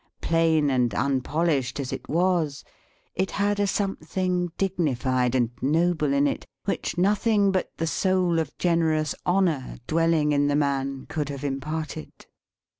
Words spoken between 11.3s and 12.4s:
imparted.